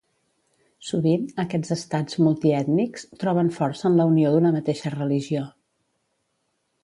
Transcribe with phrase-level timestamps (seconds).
[0.91, 5.45] Sovint, aquests estats multiètnics troben força en la unió d'una mateixa religió.